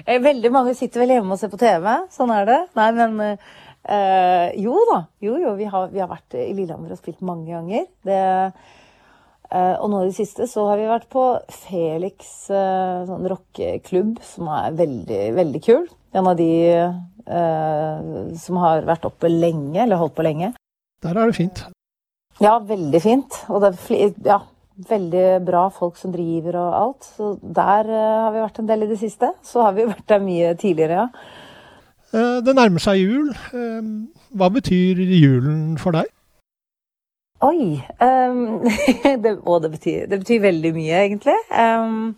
eh, 0.07 0.19
veldig 0.23 0.51
mange 0.55 0.75
sitter 0.79 1.03
vel 1.03 1.15
hjemme 1.15 1.35
og 1.35 1.41
ser 1.41 1.51
på 1.51 1.61
TV. 1.61 1.87
Sånn 2.15 2.33
er 2.35 2.47
det. 2.49 2.59
Nei, 2.79 2.89
men 2.95 3.21
øh, 3.23 4.47
Jo 4.59 4.81
da. 4.91 5.01
Jo, 5.23 5.37
jo, 5.43 5.55
vi 5.59 5.69
har, 5.71 5.91
vi 5.95 6.03
har 6.03 6.11
vært 6.11 6.39
i 6.39 6.51
Lillehammer 6.51 6.95
og 6.95 7.01
spilt 7.01 7.23
mange 7.27 7.53
ganger. 7.55 7.87
Det, 8.07 8.19
og 9.53 9.91
nå 9.93 10.03
i 10.03 10.09
det 10.11 10.17
siste 10.17 10.49
så 10.51 10.65
har 10.71 10.81
vi 10.81 10.89
vært 10.91 11.07
på 11.13 11.23
Felix 11.55 12.51
eh, 12.51 13.05
sånn 13.07 13.29
rockeklubb, 13.31 14.17
som 14.25 14.49
er 14.51 14.75
veldig, 14.79 15.23
veldig 15.37 15.63
kul. 15.63 15.87
En 16.17 16.27
av 16.33 16.37
de 16.39 16.51
eh, 16.73 18.35
som 18.43 18.59
har 18.63 18.87
vært 18.89 19.07
oppe 19.09 19.31
lenge, 19.31 19.79
eller 19.85 20.01
holdt 20.01 20.17
på 20.17 20.27
lenge. 20.27 20.53
Der 21.05 21.15
er 21.15 21.31
det 21.31 21.39
fint. 21.39 21.65
Ja, 22.43 22.59
veldig 22.59 23.01
fint. 23.01 23.41
Og 23.53 23.63
det 23.63 23.73
er 23.95 24.13
ja, 24.27 24.41
veldig 24.91 25.25
bra 25.47 25.67
folk 25.73 25.97
som 26.01 26.13
driver 26.15 26.59
og 26.61 26.77
alt. 26.81 27.09
Så 27.17 27.35
der 27.41 27.89
eh, 27.89 28.21
har 28.27 28.35
vi 28.35 28.45
vært 28.45 28.61
en 28.63 28.71
del 28.71 28.87
i 28.87 28.91
det 28.93 29.01
siste. 29.01 29.33
Så 29.47 29.65
har 29.65 29.77
vi 29.77 29.89
vært 29.89 30.07
der 30.11 30.25
mye 30.25 30.55
tidligere, 30.61 31.07
ja. 31.07 31.09
Eh, 32.13 32.39
Det 32.45 32.57
nærmer 32.57 32.83
seg 32.83 33.01
jul. 33.01 33.31
Eh, 33.53 33.89
Hva 34.37 34.51
betyr 34.53 35.01
julen 35.07 35.79
for 35.81 35.97
deg? 35.97 36.11
Oi! 37.45 37.83
Um, 38.01 38.65
det, 39.23 39.35
og 39.45 39.61
det 39.63 39.75
betyr, 39.75 40.07
det 40.09 40.21
betyr 40.23 40.41
veldig 40.47 40.73
mye, 40.77 41.01
egentlig. 41.05 41.37
Um, 41.53 42.15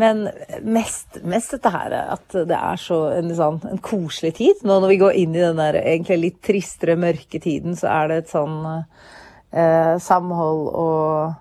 men 0.00 0.26
mest, 0.62 1.22
mest 1.24 1.54
dette 1.56 1.72
her 1.72 1.94
at 2.02 2.36
det 2.48 2.56
er 2.56 2.80
så 2.80 3.00
en, 3.16 3.32
sånn, 3.36 3.60
en 3.68 3.80
koselig 3.84 4.34
tid. 4.38 4.60
Nå 4.64 4.76
når 4.82 4.92
vi 4.92 4.98
går 5.00 5.20
inn 5.22 5.36
i 5.36 5.42
den 5.42 5.60
der 5.60 5.80
egentlig 5.80 6.18
litt 6.20 6.40
tristere, 6.46 6.98
mørke 7.00 7.40
tiden, 7.40 7.76
så 7.80 7.88
er 7.94 8.10
det 8.10 8.18
et 8.22 8.32
sånn 8.32 8.58
uh, 8.68 9.94
samhold 10.04 10.62
og 10.68 11.32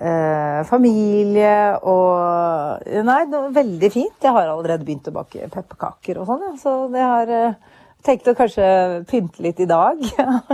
uh, 0.00 0.60
familie 0.68 1.58
og 1.82 3.04
Nei, 3.04 3.20
det 3.28 3.36
var 3.36 3.56
veldig 3.60 3.90
fint. 3.92 4.16
Jeg 4.24 4.32
har 4.32 4.48
allerede 4.48 4.86
begynt 4.86 5.08
å 5.10 5.16
bake 5.20 5.52
pepperkaker 5.52 6.22
og 6.22 6.32
sånn, 6.32 6.44
ja. 6.48 6.54
så 6.60 6.74
det 6.92 7.04
har 7.04 7.32
eh, 7.34 7.76
Tenkte 8.06 8.32
å 8.32 8.38
kanskje 8.38 8.66
pynte 9.10 9.42
litt 9.42 9.60
i 9.60 9.68
dag. 9.68 10.02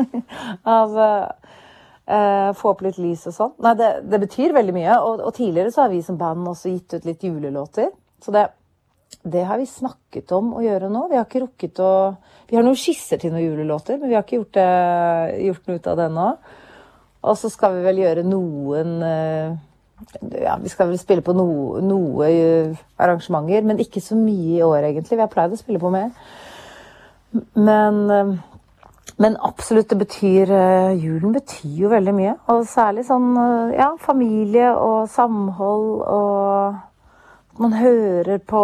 av 0.79 0.97
uh, 0.99 2.51
Få 2.57 2.73
opp 2.73 2.83
litt 2.85 2.99
lys 3.01 3.27
og 3.31 3.37
sånn. 3.37 3.55
Nei, 3.65 3.75
det, 3.81 3.91
det 4.09 4.21
betyr 4.25 4.57
veldig 4.57 4.75
mye. 4.77 4.99
Og, 5.05 5.23
og 5.29 5.37
tidligere 5.37 5.73
så 5.75 5.85
har 5.85 5.93
vi 5.93 6.03
som 6.05 6.19
band 6.21 6.49
også 6.51 6.73
gitt 6.73 6.97
ut 6.97 7.09
litt 7.09 7.25
julelåter. 7.25 7.93
Så 8.25 8.33
det, 8.35 8.49
det 9.23 9.45
har 9.49 9.61
vi 9.61 9.69
snakket 9.69 10.33
om 10.37 10.55
å 10.59 10.65
gjøre 10.65 10.91
nå. 10.93 11.07
Vi 11.11 11.19
har 11.21 11.29
ikke 11.29 11.45
rukket 11.45 11.81
å 11.85 11.93
Vi 12.51 12.59
har 12.59 12.65
noen 12.65 12.79
skisser 12.79 13.21
til 13.21 13.33
noen 13.33 13.45
julelåter, 13.47 13.97
men 14.01 14.11
vi 14.11 14.17
har 14.17 14.25
ikke 14.25 14.37
gjort, 14.37 14.57
det, 14.57 15.45
gjort 15.47 15.69
noe 15.69 15.79
ut 15.81 15.87
av 15.91 16.01
det 16.01 16.09
ennå. 16.11 16.29
Og 17.25 17.39
så 17.41 17.49
skal 17.49 17.79
vi 17.79 17.85
vel 17.87 18.03
gjøre 18.03 18.25
noen 18.29 18.99
eh, 19.05 19.55
ja, 20.43 20.59
Vi 20.61 20.73
skal 20.73 20.91
vel 20.91 21.01
spille 21.01 21.25
på 21.25 21.33
noe, 21.37 21.81
noe 21.85 22.29
eh, 22.29 22.83
arrangementer, 23.01 23.65
men 23.65 23.81
ikke 23.81 24.03
så 24.05 24.19
mye 24.19 24.59
i 24.59 24.65
år, 24.65 24.91
egentlig. 24.91 25.17
Vi 25.17 25.25
har 25.25 25.33
pleid 25.33 25.57
å 25.57 25.61
spille 25.61 25.81
på 25.81 25.93
mer. 25.95 26.13
Men, 27.55 27.99
eh, 28.11 28.35
men 29.17 29.37
absolutt, 29.43 29.91
det 29.91 29.99
betyr 30.05 30.50
eh, 30.55 30.95
Julen 31.03 31.35
betyr 31.35 31.76
jo 31.85 31.93
veldig 31.93 32.14
mye. 32.17 32.37
Og 32.55 32.67
særlig 32.71 33.07
sånn 33.09 33.33
eh, 33.37 33.76
ja, 33.81 33.91
familie 34.00 34.73
og 34.75 35.11
samhold 35.12 35.91
og 36.05 36.81
at 37.55 37.61
man 37.62 37.76
hører 37.79 38.41
på 38.43 38.62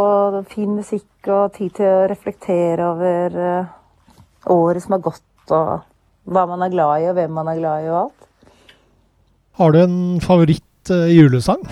fin 0.50 0.72
musikk 0.74 1.28
og 1.30 1.52
tid 1.54 1.76
til 1.76 1.86
å 1.86 2.08
reflektere 2.10 2.88
over 2.90 3.36
året 4.50 4.82
som 4.82 4.96
har 4.96 5.04
gått, 5.04 5.52
og 5.54 5.84
hva 6.30 6.46
man 6.50 6.64
er 6.64 6.72
glad 6.72 7.02
i, 7.02 7.06
og 7.10 7.16
hvem 7.18 7.38
man 7.38 7.52
er 7.52 7.60
glad 7.60 7.84
i, 7.84 7.92
og 7.92 8.00
alt. 8.04 8.26
Har 9.60 9.72
du 9.74 9.80
en 9.82 10.20
favoritt 10.24 10.90
eh, 10.90 11.10
julesang? 11.12 11.62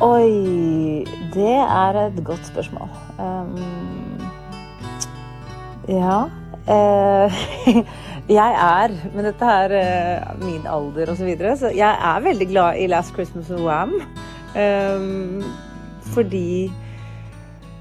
Oi, 0.00 1.04
det 1.34 1.56
er 1.58 1.98
et 2.06 2.20
godt 2.24 2.46
spørsmål. 2.46 2.88
Um, 3.18 3.97
ja 5.88 6.18
eh, 6.68 7.40
Jeg 8.28 8.56
er, 8.60 8.92
men 9.14 9.24
dette 9.24 9.52
er 9.62 9.72
eh, 9.78 10.32
min 10.42 10.66
alder 10.68 11.14
osv., 11.14 11.22
så, 11.22 11.28
videre, 11.30 11.54
så 11.56 11.70
jeg 11.72 11.88
er 11.88 12.26
veldig 12.26 12.48
glad 12.50 12.76
i 12.76 12.90
Last 12.92 13.14
Christmas 13.16 13.48
of 13.50 13.62
Wham. 13.64 13.94
Eh, 14.52 15.46
fordi 16.12 16.68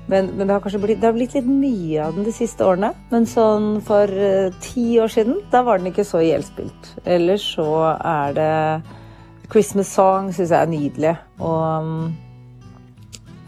men, 0.07 0.29
men 0.37 0.47
det 0.47 0.53
har 0.55 0.61
kanskje 0.63 0.79
blitt, 0.79 1.03
har 1.03 1.15
blitt 1.15 1.35
litt 1.35 1.47
mye 1.47 2.05
av 2.05 2.15
den 2.15 2.23
de 2.27 2.31
siste 2.35 2.63
årene. 2.63 2.93
Men 3.11 3.27
sånn 3.27 3.81
for 3.83 4.07
eh, 4.07 4.55
ti 4.63 4.95
år 5.03 5.11
siden, 5.11 5.41
da 5.51 5.65
var 5.67 5.81
den 5.81 5.91
ikke 5.91 6.07
så 6.07 6.23
gjeldspilt. 6.23 6.93
Ellers 7.03 7.43
så 7.57 7.67
er 7.97 8.37
det 8.37 8.53
Christmas 9.51 9.91
Song 9.91 10.31
syns 10.31 10.53
jeg 10.55 10.61
er 10.61 10.71
nydelig. 10.71 11.13
Og 11.43 11.91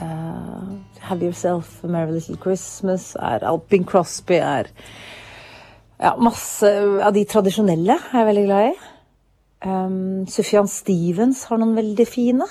um, 0.03 0.78
Have 1.09 1.25
Yourself 1.25 1.83
a 1.83 1.87
Merry 1.89 2.11
Little 2.11 2.37
Christmas 2.37 3.15
er 3.17 3.41
Alpin 3.49 3.83
Crosby 3.83 4.37
er 4.37 4.67
Ja, 5.97 6.11
masse 6.21 6.69
av 7.01 7.15
de 7.15 7.23
tradisjonelle 7.25 7.95
er 7.97 8.19
jeg 8.19 8.27
veldig 8.27 8.43
glad 8.45 8.67
i. 8.67 8.75
Um, 9.65 10.27
Sufjan 10.29 10.69
Stevens 10.69 11.41
har 11.49 11.59
noen 11.59 11.73
veldig 11.75 12.05
fine. 12.07 12.45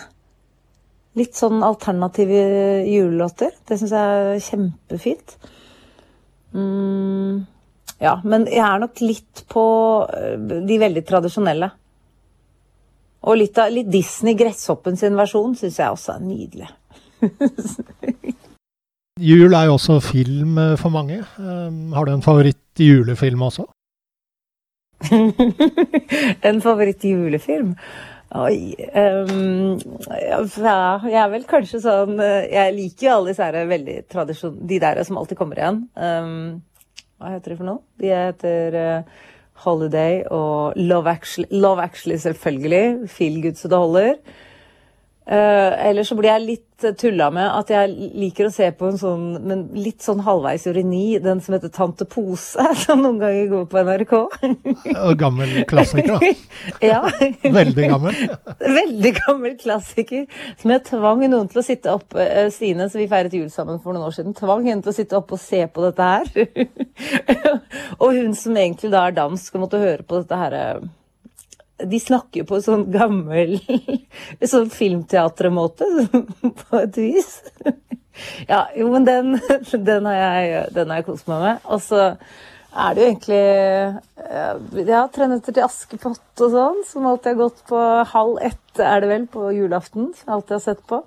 Litt 1.17 1.39
sånn 1.39 1.63
alternative 1.65 2.43
julelåter. 2.85 3.55
Det 3.63 3.79
syns 3.79 3.95
jeg 3.95 4.19
er 4.35 4.43
kjempefint. 4.51 5.39
Mm, 6.53 7.47
ja, 8.03 8.19
men 8.27 8.51
jeg 8.51 8.65
er 8.67 8.83
nok 8.83 9.07
litt 9.07 9.47
på 9.55 9.65
eh, 10.19 10.35
de 10.67 10.83
veldig 10.83 11.07
tradisjonelle. 11.07 11.71
Og 13.23 13.39
litt, 13.39 13.59
av, 13.59 13.71
litt 13.71 13.89
Disney, 13.91 14.35
Gresshoppen 14.39 14.99
sin 14.99 15.17
versjon, 15.19 15.57
syns 15.59 15.79
jeg 15.79 15.95
også 15.95 16.19
er 16.19 16.27
nydelig. 16.27 16.73
Jul 19.19 19.55
er 19.55 19.67
jo 19.67 19.75
også 19.79 19.99
film 20.05 20.59
eh, 20.59 20.77
for 20.79 20.95
mange. 20.95 21.19
Eh, 21.19 21.95
Har 21.95 22.07
du 22.07 22.13
en 22.13 22.23
favoritt 22.23 22.83
julefilm 22.83 23.43
også? 23.43 23.67
en 26.49 26.61
favoritt-julefilm? 26.63 27.75
Oi 28.39 28.75
um, 28.93 29.79
ja, 30.11 30.41
Jeg 31.07 31.17
er 31.17 31.31
vel 31.33 31.47
kanskje 31.49 31.79
sånn 31.81 32.19
Jeg 32.21 32.75
liker 32.77 33.07
jo 33.07 33.13
alle 33.15 33.31
disse 33.31 33.47
her 33.47 33.71
veldig 33.71 33.95
tradisjon... 34.13 34.59
De 34.69 34.81
der 34.83 35.01
som 35.07 35.17
alltid 35.17 35.39
kommer 35.39 35.61
igjen. 35.61 35.79
Um, 35.97 36.59
hva 37.19 37.33
heter 37.33 37.55
de 37.55 37.59
for 37.61 37.69
noe? 37.71 37.81
De 38.03 38.11
heter 38.13 38.77
uh, 38.77 39.23
Holiday 39.65 40.21
og 40.31 40.77
Love 40.77 41.11
Actually, 41.11 41.49
Love 41.51 41.83
Actually 41.83 42.19
selvfølgelig. 42.23 43.09
Feel 43.11 43.41
good 43.43 43.59
så 43.59 43.71
det 43.73 43.81
holder. 43.81 44.13
Uh, 45.29 45.75
eller 45.85 46.07
så 46.09 46.17
blir 46.17 46.31
jeg 46.31 46.41
litt 46.41 46.85
eh, 46.89 46.95
tulla 46.97 47.27
med 47.29 47.45
at 47.53 47.69
jeg 47.69 47.91
liker 48.17 48.47
å 48.49 48.53
se 48.53 48.71
på 48.73 48.87
en 48.89 48.97
sånn 48.97 49.27
men 49.45 49.67
litt 49.77 50.01
sånn 50.01 50.23
halvveis 50.25 50.65
ureni, 50.65 51.19
den 51.21 51.43
som 51.45 51.53
heter 51.53 51.69
Tante 51.75 52.07
Pose, 52.09 52.65
som 52.87 53.03
noen 53.05 53.19
ganger 53.21 53.51
går 53.51 53.67
på 53.69 53.83
NRK. 53.85 54.15
Gammel 55.21 55.53
klassiker, 55.69 56.15
da. 56.17 56.33
ja. 56.95 57.03
Veldig 57.45 57.91
gammel. 57.93 58.23
Veldig 58.81 59.13
gammel 59.19 59.59
klassiker 59.61 60.25
som 60.63 60.73
jeg 60.73 60.87
tvang 60.89 61.27
noen 61.27 61.53
til 61.53 61.61
å 61.61 61.67
sitte 61.67 61.93
opp 61.93 62.17
eh, 62.17 62.49
Stine, 62.55 62.89
som 62.89 63.03
vi 63.03 63.11
feiret 63.13 63.37
jul 63.37 63.51
sammen 63.53 63.83
for 63.85 63.93
noen 63.93 64.09
år 64.09 64.17
siden, 64.17 64.33
tvang 64.39 64.65
henne 64.65 64.81
til 64.87 64.95
å 64.95 64.99
sitte 65.03 65.21
opp 65.21 65.37
og 65.37 65.43
se 65.45 65.61
på 65.69 65.85
dette 65.91 66.09
her. 66.09 66.33
og 68.01 68.17
hun 68.17 68.33
som 68.33 68.57
egentlig 68.57 68.97
da 68.97 69.05
er 69.11 69.21
dansk 69.21 69.61
og 69.61 69.67
måtte 69.67 69.85
høre 69.85 70.09
på 70.09 70.23
dette 70.23 70.41
her 70.41 70.57
eh, 70.57 70.89
de 71.87 72.01
snakker 72.03 72.43
jo 72.43 72.49
på 72.49 72.61
sånn 72.65 72.87
gammel 72.91 73.59
sånn 74.53 74.71
filmteatermåte, 74.75 75.87
på 76.63 76.81
et 76.83 76.99
vis. 76.99 77.33
Ja, 78.49 78.67
jo, 78.77 78.89
men 78.93 79.07
den, 79.07 79.37
den 79.91 80.09
har 80.09 80.19
jeg, 80.19 80.63
den 80.75 80.91
har 80.91 81.03
jeg 81.03 81.09
kost 81.11 81.29
meg 81.31 81.45
med. 81.45 81.67
Og 81.71 81.83
så 81.85 82.09
er 82.09 82.95
det 82.95 83.03
jo 83.03 83.11
egentlig 83.11 83.43
eh, 83.43 84.89
ja, 84.91 85.05
Tre 85.13 85.29
nøtter 85.31 85.55
til 85.55 85.65
Askepott 85.65 86.43
og 86.45 86.57
sånn, 86.57 86.83
som 86.89 87.07
alltid 87.09 87.33
har 87.33 87.45
gått 87.45 87.63
på 87.71 87.85
halv 88.13 88.43
ett, 88.51 88.67
er 88.83 89.05
det 89.05 89.13
vel, 89.13 89.29
på 89.31 89.53
julaften. 89.55 90.11
Som 90.19 90.33
jeg 90.33 90.37
alltid 90.39 90.59
har 90.59 90.67
sett 90.67 90.83
på. 90.91 91.03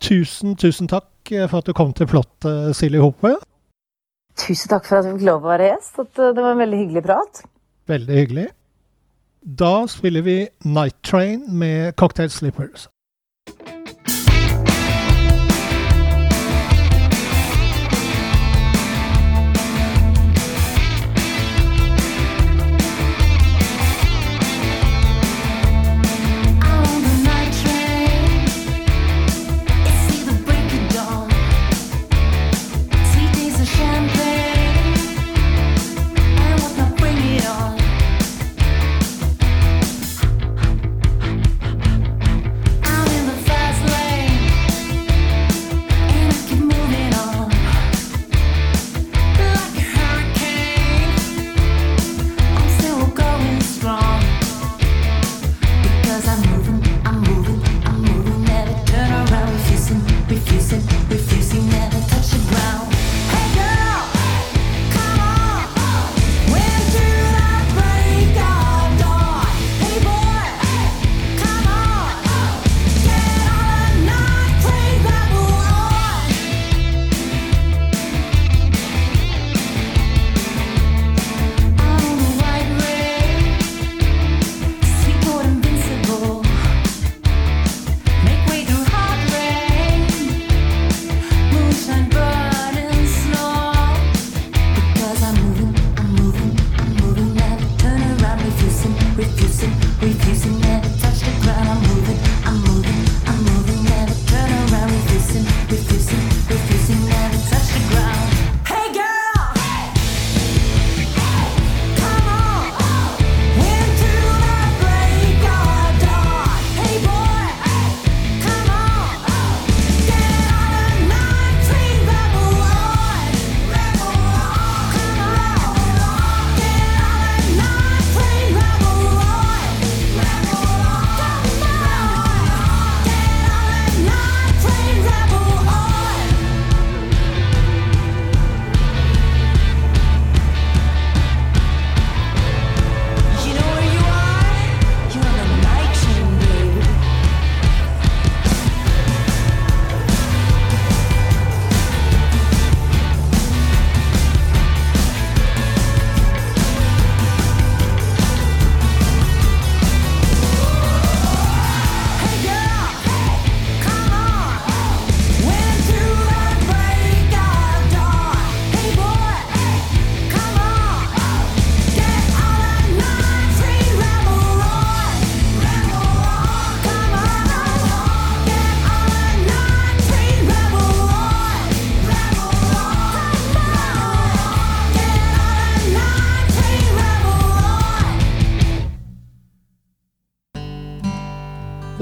Tusen, 0.00 0.56
tusen 0.56 0.90
takk 0.90 1.06
for 1.30 1.60
at 1.60 1.68
du 1.68 1.74
kom 1.76 1.94
til 1.94 2.08
Flått, 2.10 2.48
eh, 2.48 2.72
Silje 2.76 3.02
Hope. 3.04 3.36
Tusen 4.40 4.70
takk 4.72 4.86
for 4.88 5.00
at 5.00 5.06
jeg 5.06 5.18
fikk 5.18 5.28
lov 5.28 5.44
å 5.44 5.52
være 5.52 5.70
gjest. 5.74 5.98
At 6.02 6.18
eh, 6.18 6.32
det 6.34 6.44
var 6.44 6.56
en 6.56 6.64
veldig 6.64 6.80
hyggelig 6.84 7.04
prat. 7.06 7.42
Veldig 7.90 8.16
hyggelig. 8.16 8.48
Da 9.42 9.86
spiller 9.86 10.20
vi 10.20 10.48
Night 10.64 10.96
Train 11.02 11.58
med 11.58 11.92
Cocktail 11.92 12.30
Slippers. 12.30 12.89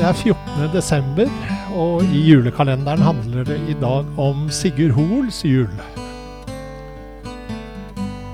Er 0.09 0.17
14. 0.17 0.69
desember, 0.73 1.29
og 1.77 2.05
i 2.17 2.21
julekalenderen 2.31 3.03
handler 3.03 3.45
det 3.45 3.59
i 3.69 3.75
dag 3.77 4.07
om 4.17 4.47
Sigurd 4.49 4.95
Hoels 4.97 5.43
jul. 5.45 5.75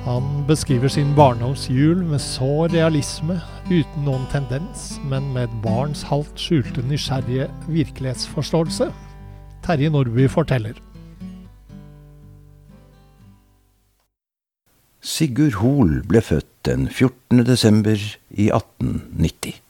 Han 0.04 0.28
beskriver 0.46 0.88
sin 0.88 1.10
barndoms 1.16 1.64
jul 1.70 2.04
med 2.06 2.22
så 2.22 2.68
realisme, 2.70 3.40
uten 3.66 4.06
noen 4.06 4.28
tendens, 4.30 5.00
men 5.10 5.32
med 5.34 5.48
et 5.48 5.56
barns 5.64 6.04
halvt 6.06 6.38
skjulte 6.38 6.84
nysgjerrige 6.86 7.48
virkelighetsforståelse. 7.66 8.92
Terje 9.66 9.90
Nordby 9.90 10.28
forteller. 10.30 10.78
Sigurd 15.02 15.58
Hoel 15.64 15.98
ble 16.06 16.22
født 16.22 16.52
den 16.70 16.86
14. 16.86 17.42
desember 17.50 17.98
i 18.30 18.50
1890. 18.52 19.63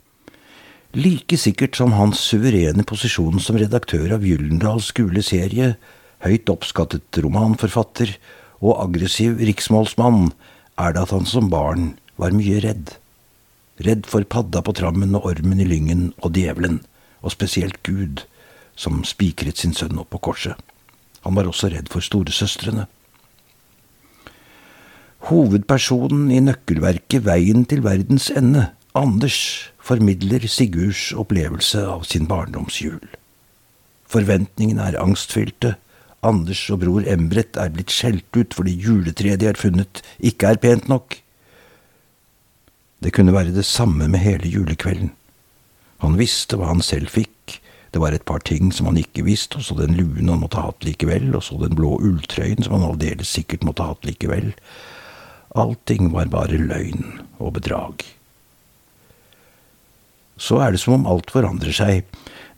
Like 0.94 1.34
sikkert 1.34 1.74
som 1.74 1.96
hans 1.98 2.20
suverene 2.22 2.84
posisjon 2.86 3.40
som 3.42 3.56
redaktør 3.58 4.12
av 4.14 4.22
Gyllendals 4.22 4.92
gule 4.94 5.24
serie, 5.26 5.72
høyt 6.22 6.50
oppskattet 6.52 7.18
romanforfatter 7.18 8.12
og 8.62 8.78
aggressiv 8.78 9.42
riksmålsmann, 9.42 10.28
er 10.78 10.94
det 10.94 11.02
at 11.02 11.14
han 11.16 11.26
som 11.26 11.50
barn 11.50 11.96
var 12.14 12.30
mye 12.30 12.62
redd. 12.62 12.94
Redd 13.82 14.06
for 14.06 14.22
padda 14.22 14.62
på 14.62 14.76
trammen 14.78 15.18
og 15.18 15.26
ormen 15.32 15.64
i 15.64 15.66
lyngen 15.66 16.12
og 16.22 16.38
djevelen, 16.38 16.78
og 17.26 17.34
spesielt 17.34 17.82
Gud, 17.82 18.22
som 18.78 19.02
spikret 19.02 19.58
sin 19.58 19.74
sønn 19.74 19.98
opp 19.98 20.14
på 20.14 20.22
korset. 20.30 20.54
Han 21.26 21.34
var 21.34 21.50
også 21.50 21.74
redd 21.74 21.90
for 21.90 22.06
storesøstrene. 22.06 22.86
Hovedpersonen 25.26 26.30
i 26.30 26.38
nøkkelverket 26.44 27.26
Veien 27.26 27.66
til 27.66 27.82
verdens 27.82 28.30
ende, 28.30 28.68
Anders, 28.94 29.73
formidler 29.84 30.46
Sigurds 30.48 31.10
opplevelse 31.12 31.82
av 31.86 32.06
sin 32.08 32.28
barndomsjul. 32.30 33.02
Forventningene 34.08 34.86
er 34.88 35.00
angstfylte. 35.00 35.74
Anders 36.24 36.62
og 36.72 36.80
bror 36.84 37.04
Embret 37.10 37.58
er 37.60 37.72
blitt 37.74 37.92
skjelt 37.92 38.38
ut 38.38 38.56
fordi 38.56 38.72
juletreet 38.80 39.42
de 39.42 39.50
har 39.50 39.60
funnet, 39.60 40.00
ikke 40.24 40.54
er 40.54 40.62
pent 40.62 40.88
nok. 40.88 41.18
Det 43.04 43.12
kunne 43.12 43.34
være 43.36 43.52
det 43.52 43.66
samme 43.68 44.08
med 44.08 44.24
hele 44.24 44.48
julekvelden. 44.48 45.12
Han 46.00 46.16
visste 46.16 46.56
hva 46.56 46.70
han 46.72 46.80
selv 46.84 47.12
fikk. 47.12 47.58
Det 47.92 48.00
var 48.00 48.16
et 48.16 48.24
par 48.26 48.40
ting 48.42 48.72
som 48.74 48.88
han 48.88 48.98
ikke 48.98 49.26
visste, 49.28 49.60
og 49.60 49.68
så 49.68 49.76
den 49.78 49.94
luen 49.98 50.32
han 50.32 50.40
måtte 50.40 50.58
ha 50.58 50.70
hatt 50.70 50.86
likevel, 50.88 51.28
og 51.36 51.44
så 51.44 51.60
den 51.60 51.76
blå 51.76 51.94
ulltrøyen 52.00 52.64
som 52.64 52.78
han 52.78 52.88
aldeles 52.88 53.30
sikkert 53.36 53.64
måtte 53.68 53.84
ha 53.84 53.92
hatt 53.92 54.08
likevel. 54.08 54.50
Allting 55.54 56.10
var 56.16 56.32
bare 56.32 56.58
løgn 56.58 57.20
og 57.38 57.54
bedrag. 57.60 58.02
Så 60.36 60.58
er 60.62 60.74
det 60.74 60.82
som 60.82 60.98
om 60.98 61.08
alt 61.10 61.30
forandrer 61.30 61.74
seg. 61.74 62.04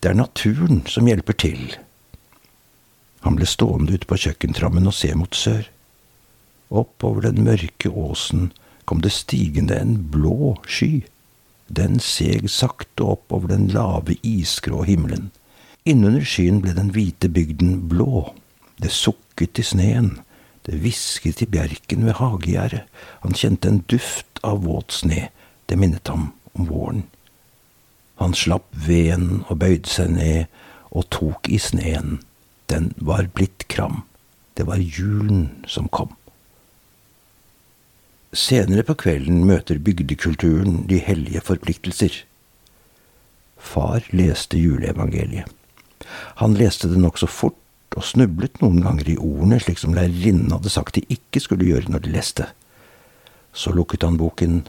Det 0.01 0.11
er 0.11 0.19
naturen 0.19 0.83
som 0.89 1.09
hjelper 1.09 1.37
til. 1.37 1.65
Han 3.27 3.37
ble 3.39 3.49
stående 3.49 3.97
ute 3.97 4.09
på 4.09 4.19
kjøkkentrammen 4.23 4.87
og 4.87 4.95
se 4.95 5.11
mot 5.19 5.35
sør. 5.35 5.67
Opp 6.71 7.05
over 7.07 7.29
den 7.29 7.45
mørke 7.47 7.91
åsen 7.91 8.51
kom 8.87 9.03
det 9.03 9.13
stigende 9.15 9.79
en 9.79 9.97
blå 10.13 10.55
sky. 10.67 11.03
Den 11.67 11.99
seg 12.03 12.47
sakte 12.51 13.03
opp 13.17 13.33
over 13.35 13.51
den 13.51 13.67
lave, 13.75 14.15
isgrå 14.23 14.85
himmelen. 14.87 15.33
Innunder 15.87 16.25
skyen 16.27 16.61
ble 16.63 16.75
den 16.75 16.93
hvite 16.95 17.31
bygden 17.31 17.89
blå. 17.91 18.29
Det 18.83 18.93
sukket 18.95 19.59
i 19.59 19.67
sneen. 19.67 20.17
Det 20.67 20.79
hvisket 20.83 21.43
i 21.43 21.51
bjerken 21.51 22.07
ved 22.07 22.19
hagegjerdet. 22.19 22.87
Han 23.23 23.35
kjente 23.39 23.71
en 23.71 23.85
duft 23.91 24.41
av 24.47 24.65
våt 24.67 24.95
sne. 24.95 25.29
Det 25.67 25.79
minnet 25.79 26.11
ham 26.11 26.33
om 26.55 26.71
våren. 26.71 27.05
Han 28.21 28.35
slapp 28.35 28.69
veden 28.87 29.43
og 29.49 29.61
bøyde 29.61 29.91
seg 29.91 30.15
ned 30.17 30.47
og 30.91 31.09
tok 31.13 31.51
i 31.53 31.59
sneen. 31.61 32.21
Den 32.73 32.93
var 32.97 33.29
blitt 33.35 33.67
kram. 33.73 34.05
Det 34.57 34.67
var 34.67 34.81
julen 34.81 35.51
som 35.69 35.91
kom. 35.93 36.15
Senere 38.37 38.85
på 38.85 38.97
kvelden 39.01 39.45
møter 39.49 39.79
bygdekulturen 39.81 40.83
de 40.89 40.99
hellige 41.01 41.41
forpliktelser. 41.45 42.25
Far 43.57 44.05
leste 44.13 44.59
juleevangeliet. 44.61 45.49
Han 46.41 46.57
leste 46.57 46.91
det 46.93 47.01
nokså 47.01 47.29
fort 47.31 47.97
og 47.97 48.05
snublet 48.05 48.61
noen 48.61 48.83
ganger 48.85 49.09
i 49.09 49.17
ordene, 49.17 49.59
slik 49.63 49.81
som 49.81 49.95
lærerinnen 49.97 50.53
hadde 50.53 50.73
sagt 50.73 50.99
de 50.99 51.05
ikke 51.13 51.41
skulle 51.41 51.69
gjøre 51.69 51.93
når 51.93 52.05
de 52.05 52.13
leste. 52.13 52.49
Så 53.57 53.73
lukket 53.73 54.05
han 54.05 54.19
boken 54.21 54.67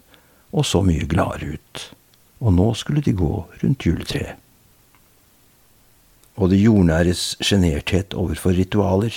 og 0.55 0.63
så 0.65 0.79
mye 0.86 1.07
gladere 1.12 1.57
ut, 1.57 1.83
og 2.39 2.54
nå 2.54 2.67
skulle 2.78 3.04
de 3.06 3.15
gå 3.17 3.32
rundt 3.63 3.86
juletreet. 3.86 4.38
Og 6.38 6.52
det 6.52 6.62
jordnæres 6.62 7.34
sjenerthet 7.41 8.13
overfor 8.13 8.54
ritualer. 8.54 9.13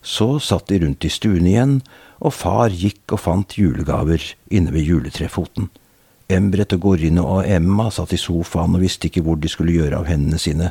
Så 0.00 0.38
satt 0.40 0.70
de 0.72 0.78
rundt 0.80 1.04
i 1.04 1.12
stuen 1.12 1.44
igjen, 1.48 1.74
og 2.24 2.32
far 2.32 2.72
gikk 2.72 3.12
og 3.12 3.20
fant 3.20 3.56
julegaver 3.58 4.22
inne 4.48 4.72
ved 4.72 4.88
juletrefoten. 4.88 5.68
Embret 6.32 6.72
og 6.72 6.80
Gorine 6.86 7.20
og 7.20 7.44
Emma 7.44 7.90
satt 7.92 8.14
i 8.16 8.20
sofaen 8.20 8.78
og 8.78 8.84
visste 8.84 9.10
ikke 9.10 9.24
hvor 9.26 9.36
de 9.36 9.50
skulle 9.52 9.76
gjøre 9.76 10.00
av 10.00 10.08
hendene 10.08 10.40
sine, 10.40 10.70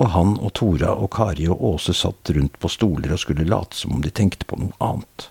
og 0.00 0.14
han 0.14 0.38
og 0.40 0.54
Tora 0.56 0.94
og 0.96 1.10
Kari 1.12 1.44
og 1.52 1.60
Åse 1.74 1.92
satt 1.96 2.32
rundt 2.32 2.56
på 2.56 2.70
stoler 2.72 3.12
og 3.12 3.20
skulle 3.20 3.44
late 3.44 3.76
som 3.76 3.98
om 3.98 4.00
de 4.00 4.12
tenkte 4.14 4.48
på 4.48 4.56
noe 4.56 4.72
annet. 4.80 5.28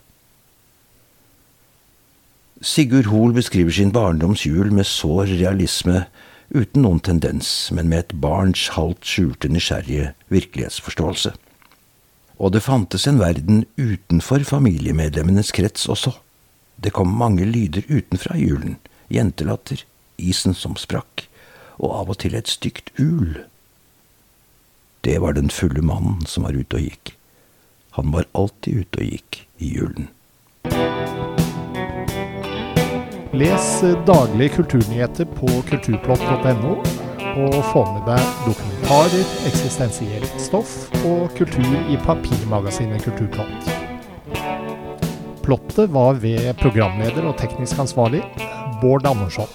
Sigurd 2.61 3.05
Hoel 3.07 3.31
beskriver 3.31 3.71
sin 3.71 3.93
barndoms 3.95 4.41
jul 4.45 4.73
med 4.75 4.83
sår 4.83 5.29
realisme, 5.39 6.01
uten 6.51 6.83
noen 6.83 6.99
tendens, 6.99 7.69
men 7.71 7.87
med 7.87 8.01
et 8.03 8.17
barns 8.19 8.65
halvt 8.75 9.07
skjulte 9.07 9.47
nysgjerrige 9.47 10.09
virkelighetsforståelse. 10.27 11.31
Og 12.35 12.51
det 12.51 12.63
fantes 12.65 13.07
en 13.07 13.21
verden 13.21 13.63
utenfor 13.79 14.43
familiemedlemmenes 14.43 15.53
krets 15.55 15.87
også. 15.87 16.17
Det 16.75 16.91
kom 16.91 17.15
mange 17.15 17.47
lyder 17.47 17.87
utenfra 17.87 18.35
i 18.35 18.49
julen, 18.51 18.75
jentelatter, 19.07 19.85
isen 20.19 20.51
som 20.51 20.75
sprakk, 20.75 21.29
og 21.79 21.95
av 21.95 22.11
og 22.11 22.19
til 22.25 22.35
et 22.35 22.51
stygt 22.51 22.91
ul. 22.99 23.39
Det 25.07 25.15
var 25.23 25.39
den 25.39 25.47
fulle 25.47 25.79
mannen 25.79 26.27
som 26.27 26.43
var 26.43 26.59
ute 26.59 26.75
og 26.75 26.91
gikk. 26.91 27.15
Han 27.95 28.11
var 28.11 28.27
alltid 28.35 28.83
ute 28.83 28.99
og 28.99 29.13
gikk 29.15 29.45
i 29.63 29.75
julen. 29.79 30.11
Les 33.33 33.83
daglige 34.07 34.49
kulturnyheter 34.55 35.27
på 35.37 35.45
kulturplott.no, 35.69 36.71
og 37.37 37.57
få 37.69 37.83
med 37.91 38.07
deg 38.07 38.23
dokumentarer, 38.47 39.27
eksistensielt 39.45 40.41
stoff 40.41 40.87
og 41.05 41.27
kultur 41.37 41.75
i 41.93 41.99
papirmagasinet 42.07 43.05
Kulturplott. 43.05 43.69
Plottet 45.45 45.93
var 45.93 46.17
ved 46.23 46.55
programleder 46.57 47.29
og 47.29 47.37
teknisk 47.37 47.77
ansvarlig 47.85 48.23
Bård 48.81 49.05
Andersson. 49.05 49.53